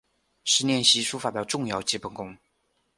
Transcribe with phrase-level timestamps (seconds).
[0.43, 2.35] 是练习书法的重要基本功。